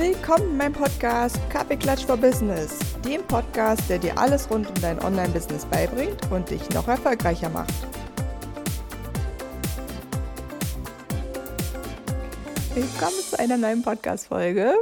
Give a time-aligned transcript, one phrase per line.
[0.00, 4.98] Willkommen in meinem Podcast Kaffeeklatsch for Business, dem Podcast, der dir alles rund um dein
[4.98, 7.74] Online-Business beibringt und dich noch erfolgreicher macht.
[12.74, 14.72] Willkommen zu einer neuen Podcast-Folge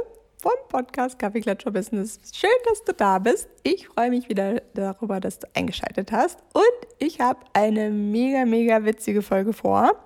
[0.41, 2.17] vom Podcast Kaffeeklatsch for Business.
[2.33, 3.49] Schön, dass du da bist.
[3.63, 6.39] Ich freue mich wieder darüber, dass du eingeschaltet hast.
[6.53, 6.63] Und
[6.97, 10.01] ich habe eine mega, mega witzige Folge vor.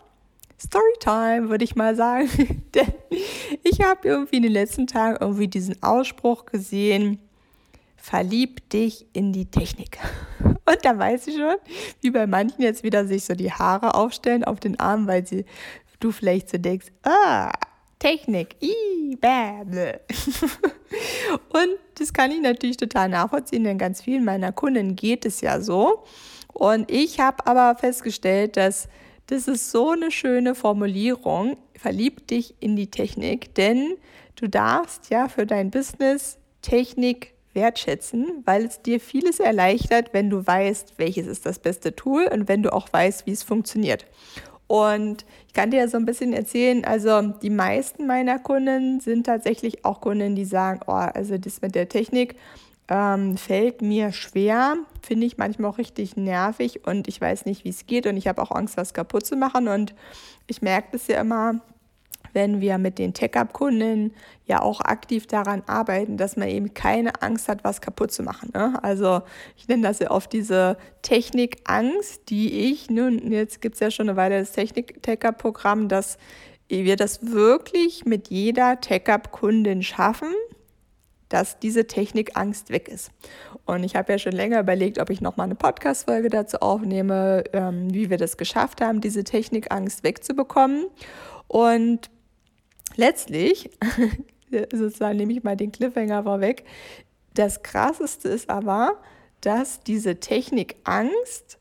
[0.64, 2.30] Storytime, würde ich mal sagen.
[2.76, 2.94] Denn
[3.64, 7.20] ich habe irgendwie in den letzten Tagen irgendwie diesen Ausspruch gesehen,
[7.98, 9.98] verlieb dich in die Technik.
[10.44, 11.56] Und da weiß ich schon,
[12.02, 15.46] wie bei manchen jetzt wieder sich so die Haare aufstellen auf den Armen, weil sie,
[16.00, 17.52] du vielleicht so denkst, ah,
[18.00, 20.00] Technik, bäh, bäh.
[21.50, 25.62] Und das kann ich natürlich total nachvollziehen, denn ganz vielen meiner Kunden geht es ja
[25.62, 26.04] so.
[26.54, 28.88] Und ich habe aber festgestellt, dass
[29.28, 31.58] das ist so eine schöne Formulierung.
[31.78, 33.96] Verlieb dich in die Technik, denn
[34.36, 40.46] du darfst ja für dein Business Technik wertschätzen, weil es dir vieles erleichtert, wenn du
[40.46, 44.06] weißt, welches ist das beste Tool und wenn du auch weißt, wie es funktioniert.
[44.68, 49.86] Und ich kann dir so ein bisschen erzählen, also die meisten meiner Kunden sind tatsächlich
[49.86, 52.36] auch Kunden, die sagen, oh, also das mit der Technik,
[52.94, 57.70] ähm, fällt mir schwer, finde ich manchmal auch richtig nervig und ich weiß nicht, wie
[57.70, 59.96] es geht und ich habe auch Angst, was kaputt zu machen und
[60.46, 61.56] ich merke das ja immer,
[62.34, 64.14] wenn wir mit den Tech-Up-Kunden
[64.46, 68.52] ja auch aktiv daran arbeiten, dass man eben keine Angst hat, was kaputt zu machen.
[68.54, 68.78] Ne?
[68.84, 69.22] Also
[69.58, 74.08] ich nenne das ja oft diese Technikangst, die ich, nun, jetzt gibt es ja schon
[74.08, 76.20] eine Weile das Technik-Tech-Up-Programm, dass
[76.68, 80.34] wir das wirklich mit jeder Tech-Up-Kundin schaffen,
[81.34, 83.10] dass diese Technikangst weg ist.
[83.66, 87.92] Und ich habe ja schon länger überlegt, ob ich nochmal eine Podcast-Folge dazu aufnehme, ähm,
[87.92, 90.86] wie wir das geschafft haben, diese Technikangst wegzubekommen.
[91.48, 92.12] Und
[92.98, 93.72] letztlich,
[94.72, 96.66] sozusagen nehme ich mal den Cliffhanger vorweg,
[97.34, 99.02] das Krasseste ist aber,
[99.42, 101.58] dass diese Technikangst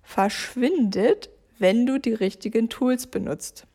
[0.00, 3.66] verschwindet, wenn du die richtigen Tools benutzt.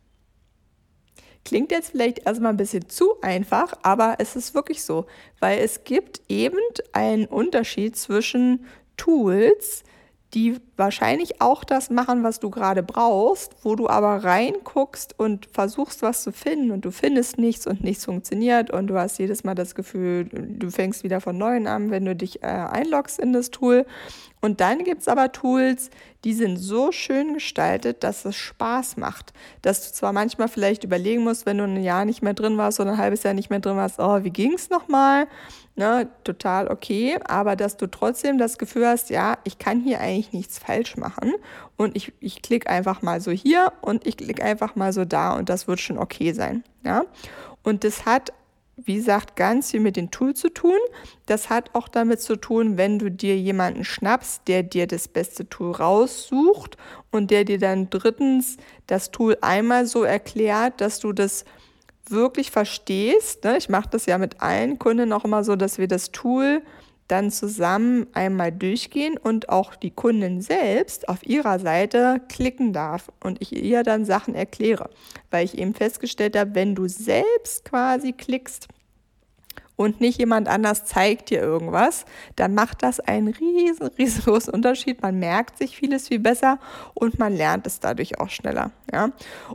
[1.47, 5.05] Klingt jetzt vielleicht erstmal ein bisschen zu einfach, aber es ist wirklich so,
[5.39, 6.59] weil es gibt eben
[6.91, 8.65] einen Unterschied zwischen
[8.97, 9.85] Tools,
[10.33, 16.01] die wahrscheinlich auch das machen, was du gerade brauchst, wo du aber reinguckst und versuchst,
[16.01, 19.55] was zu finden und du findest nichts und nichts funktioniert und du hast jedes Mal
[19.55, 23.51] das Gefühl, du fängst wieder von neuem an, wenn du dich äh, einloggst in das
[23.51, 23.85] Tool.
[24.41, 25.91] Und dann gibt es aber Tools,
[26.23, 29.33] die sind so schön gestaltet, dass es Spaß macht.
[29.61, 32.79] Dass du zwar manchmal vielleicht überlegen musst, wenn du ein Jahr nicht mehr drin warst
[32.79, 35.27] oder ein halbes Jahr nicht mehr drin warst, oh, wie ging es nochmal?
[35.75, 40.33] Ne, total okay, aber dass du trotzdem das Gefühl hast, ja, ich kann hier eigentlich
[40.33, 41.35] nichts falsch machen
[41.75, 45.33] und ich, ich klicke einfach mal so hier und ich klicke einfach mal so da
[45.33, 46.63] und das wird schon okay sein.
[46.83, 47.03] Ja?
[47.61, 48.33] Und das hat
[48.77, 50.77] wie gesagt, ganz viel mit dem Tool zu tun.
[51.25, 55.49] Das hat auch damit zu tun, wenn du dir jemanden schnappst, der dir das beste
[55.49, 56.77] Tool raussucht
[57.11, 61.43] und der dir dann drittens das Tool einmal so erklärt, dass du das
[62.07, 63.43] wirklich verstehst.
[63.43, 63.57] Ne?
[63.57, 66.61] Ich mache das ja mit allen Kunden auch immer so, dass wir das Tool
[67.07, 73.41] dann zusammen einmal durchgehen und auch die Kundin selbst auf ihrer Seite klicken darf und
[73.41, 74.89] ich ihr dann Sachen erkläre,
[75.31, 78.67] weil ich eben festgestellt habe, wenn du selbst quasi klickst
[79.77, 85.01] und nicht jemand anders zeigt dir irgendwas, dann macht das einen riesen, riesengroßen Unterschied.
[85.01, 86.59] Man merkt sich vieles viel besser
[86.93, 88.71] und man lernt es dadurch auch schneller.
[88.91, 89.11] Ja?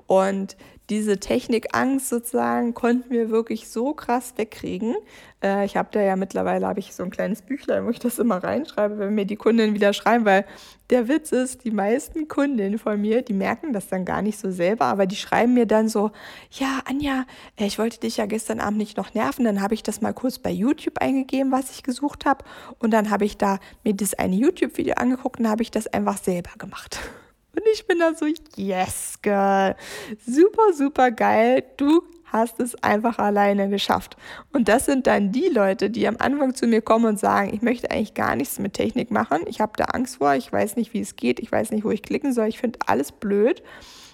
[0.07, 0.57] Und
[0.91, 4.95] diese Technikangst sozusagen konnten wir wirklich so krass wegkriegen.
[5.43, 8.19] Äh, ich habe da ja mittlerweile habe ich so ein kleines Büchlein, wo ich das
[8.19, 10.45] immer reinschreibe, wenn mir die Kunden wieder schreiben, weil
[10.91, 14.51] der Witz ist, die meisten Kundinnen von mir, die merken das dann gar nicht so
[14.51, 16.11] selber, aber die schreiben mir dann so,
[16.51, 17.25] ja, Anja,
[17.57, 20.13] äh, ich wollte dich ja gestern Abend nicht noch nerven, dann habe ich das mal
[20.13, 22.45] kurz bei YouTube eingegeben, was ich gesucht habe
[22.81, 26.19] und dann habe ich da mir das eine YouTube-Video angeguckt und habe ich das einfach
[26.19, 26.99] selber gemacht.
[27.55, 28.27] Und ich bin da so,
[28.57, 29.77] yes, girl.
[30.27, 31.63] Super, super geil.
[31.77, 34.17] Du hast es einfach alleine geschafft.
[34.53, 37.61] Und das sind dann die Leute, die am Anfang zu mir kommen und sagen, ich
[37.61, 39.43] möchte eigentlich gar nichts mit Technik machen.
[39.47, 41.91] Ich habe da Angst vor, ich weiß nicht, wie es geht, ich weiß nicht, wo
[41.91, 43.63] ich klicken soll, ich finde alles blöd.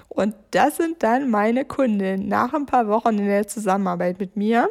[0.08, 4.68] Und das sind dann meine Kunden nach ein paar Wochen in der Zusammenarbeit mit mir,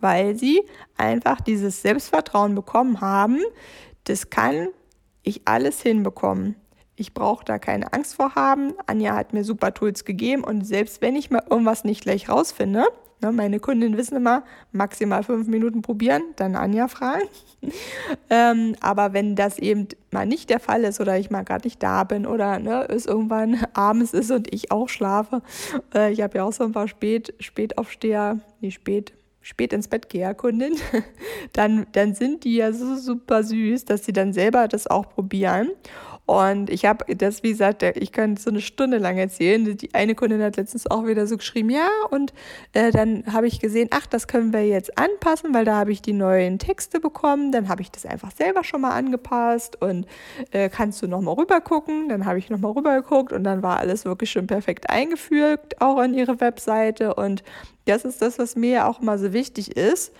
[0.00, 0.62] weil sie
[0.96, 3.38] einfach dieses Selbstvertrauen bekommen haben,
[4.04, 4.68] das kann
[5.22, 6.56] ich alles hinbekommen
[6.98, 8.74] ich brauche da keine Angst vor haben.
[8.86, 12.84] Anja hat mir super Tools gegeben und selbst wenn ich mal irgendwas nicht gleich rausfinde,
[13.20, 14.42] ne, meine Kundinnen wissen immer,
[14.72, 17.22] maximal fünf Minuten probieren, dann Anja fragen.
[18.30, 21.82] ähm, aber wenn das eben mal nicht der Fall ist oder ich mal gerade nicht
[21.82, 25.42] da bin oder ne, es irgendwann abends ist und ich auch schlafe,
[25.94, 30.08] äh, ich habe ja auch so ein paar Spät, Spätaufsteher, nee, spät, spät ins Bett
[30.08, 30.74] gehe, Kundin,
[31.52, 35.70] dann, dann sind die ja so super süß, dass sie dann selber das auch probieren.
[36.28, 39.78] Und ich habe das, wie gesagt, ich könnte so eine Stunde lang erzählen.
[39.78, 42.34] Die eine Kundin hat letztens auch wieder so geschrieben, ja, und
[42.74, 46.02] äh, dann habe ich gesehen, ach, das können wir jetzt anpassen, weil da habe ich
[46.02, 47.50] die neuen Texte bekommen.
[47.50, 50.06] Dann habe ich das einfach selber schon mal angepasst und
[50.50, 52.10] äh, kannst du nochmal rüber gucken.
[52.10, 55.96] Dann habe ich nochmal rüber geguckt und dann war alles wirklich schon perfekt eingefügt, auch
[55.96, 57.14] an ihre Webseite.
[57.14, 57.42] Und
[57.86, 60.12] das ist das, was mir auch immer so wichtig ist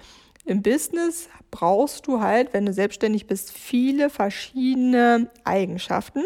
[0.48, 6.24] im Business brauchst du halt, wenn du selbstständig bist, viele verschiedene Eigenschaften.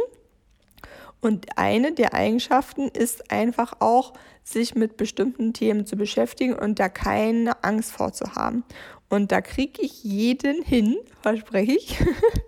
[1.20, 4.12] Und eine der Eigenschaften ist einfach auch,
[4.44, 8.64] sich mit bestimmten Themen zu beschäftigen und da keine Angst vorzuhaben.
[9.08, 11.98] Und da kriege ich jeden hin, verspreche ich.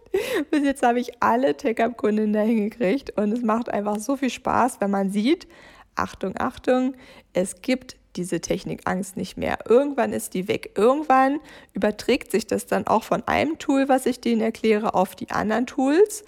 [0.50, 4.80] Bis jetzt habe ich alle Take-Up-Kunden dahin gekriegt und es macht einfach so viel Spaß,
[4.80, 5.46] wenn man sieht,
[5.94, 6.94] Achtung, Achtung,
[7.32, 9.58] es gibt diese Technikangst nicht mehr.
[9.68, 10.72] Irgendwann ist die weg.
[10.76, 11.40] Irgendwann
[11.72, 15.66] überträgt sich das dann auch von einem Tool, was ich denen erkläre, auf die anderen
[15.66, 16.24] Tools.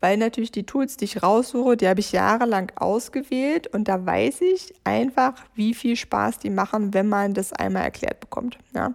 [0.00, 4.42] Weil natürlich die Tools, die ich raussuche, die habe ich jahrelang ausgewählt und da weiß
[4.42, 8.58] ich einfach, wie viel Spaß die machen, wenn man das einmal erklärt bekommt.
[8.74, 8.94] Ja.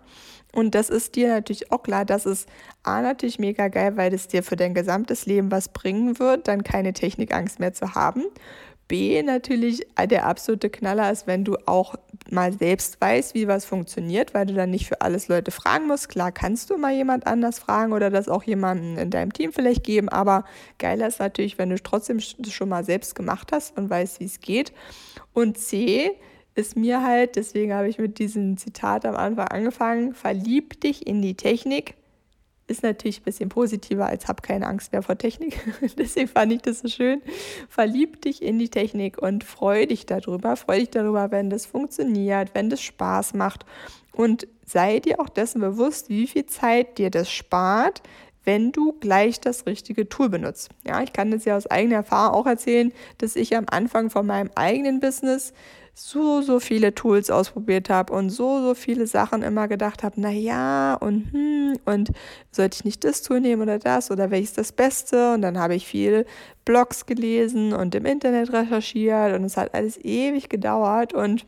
[0.53, 2.47] Und das ist dir natürlich auch klar, das ist
[2.83, 6.63] A natürlich mega geil, weil es dir für dein gesamtes Leben was bringen wird, dann
[6.63, 8.23] keine Technikangst mehr zu haben.
[8.87, 11.95] B natürlich der absolute Knaller ist, wenn du auch
[12.29, 16.09] mal selbst weißt, wie was funktioniert, weil du dann nicht für alles Leute fragen musst.
[16.09, 19.83] Klar kannst du mal jemand anders fragen oder das auch jemanden in deinem Team vielleicht
[19.83, 20.45] geben, aber
[20.79, 24.41] geiler ist natürlich, wenn du trotzdem schon mal selbst gemacht hast und weißt, wie es
[24.41, 24.73] geht.
[25.33, 26.11] Und C
[26.55, 31.21] ist mir halt, deswegen habe ich mit diesem Zitat am Anfang angefangen, verlieb dich in
[31.21, 31.95] die Technik,
[32.67, 35.59] ist natürlich ein bisschen positiver als hab keine Angst mehr vor Technik.
[35.97, 37.21] Deswegen fand ich das so schön.
[37.67, 40.55] Verlieb dich in die Technik und freu dich darüber.
[40.55, 43.65] Freu dich darüber, wenn das funktioniert, wenn das Spaß macht.
[44.13, 48.01] Und sei dir auch dessen bewusst, wie viel Zeit dir das spart,
[48.45, 50.69] wenn du gleich das richtige Tool benutzt.
[50.85, 54.25] Ja, ich kann das ja aus eigener Erfahrung auch erzählen, dass ich am Anfang von
[54.25, 55.53] meinem eigenen Business
[55.95, 60.31] so, so viele Tools ausprobiert habe und so, so viele Sachen immer gedacht habe, na
[60.31, 62.11] ja, und hm, und
[62.51, 65.33] sollte ich nicht das Tool nehmen oder das oder welches das Beste?
[65.33, 66.25] Und dann habe ich viel
[66.65, 71.45] Blogs gelesen und im Internet recherchiert und es hat alles ewig gedauert und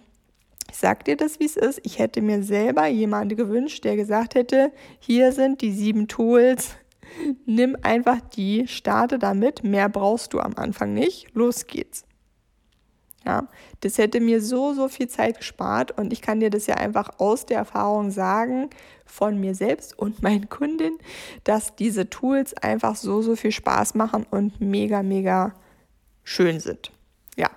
[0.69, 1.80] ich sag dir das, wie es ist.
[1.83, 6.71] Ich hätte mir selber jemanden gewünscht, der gesagt hätte, hier sind die sieben Tools,
[7.45, 12.03] nimm einfach die, starte damit, mehr brauchst du am Anfang nicht, los geht's.
[13.25, 13.48] Ja,
[13.81, 17.10] das hätte mir so, so viel Zeit gespart und ich kann dir das ja einfach
[17.18, 18.69] aus der Erfahrung sagen
[19.06, 21.00] von mir selbst und meinen Kundinnen,
[21.44, 25.54] dass diese Tools einfach so, so viel Spaß machen und mega, mega
[26.24, 26.92] schön sind.
[27.36, 27.50] Ja,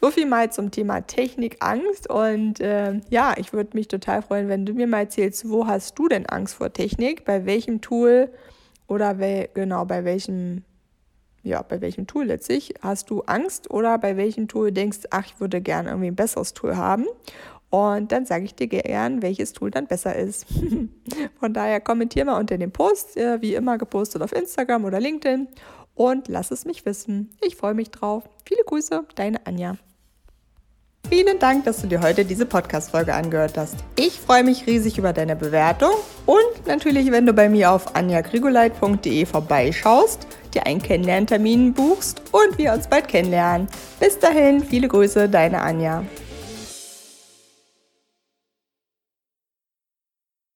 [0.00, 4.66] so viel mal zum Thema Technikangst und äh, ja, ich würde mich total freuen, wenn
[4.66, 8.30] du mir mal erzählst, wo hast du denn Angst vor Technik, bei welchem Tool
[8.86, 10.62] oder wel genau bei welchem
[11.46, 15.40] ja, bei welchem Tool letztlich hast du Angst oder bei welchem Tool denkst, ach, ich
[15.40, 17.06] würde gerne irgendwie ein besseres Tool haben.
[17.70, 20.46] Und dann sage ich dir gern, welches Tool dann besser ist.
[21.40, 25.48] Von daher kommentier mal unter dem Post, äh, wie immer gepostet auf Instagram oder LinkedIn
[25.94, 27.30] und lass es mich wissen.
[27.40, 28.24] Ich freue mich drauf.
[28.44, 29.76] Viele Grüße, deine Anja.
[31.08, 33.76] Vielen Dank, dass du dir heute diese Podcast-Folge angehört hast.
[33.94, 35.92] Ich freue mich riesig über deine Bewertung
[36.26, 42.72] und natürlich, wenn du bei mir auf anjagrigoleit.de vorbeischaust, dir einen Kennenlerntermin buchst und wir
[42.72, 43.68] uns bald kennenlernen.
[44.00, 46.02] Bis dahin, viele Grüße, deine Anja.